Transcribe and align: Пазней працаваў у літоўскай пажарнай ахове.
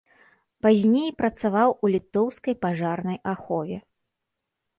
Пазней 0.65 1.09
працаваў 1.19 1.69
у 1.73 1.85
літоўскай 1.97 2.55
пажарнай 2.67 3.17
ахове. 3.35 3.77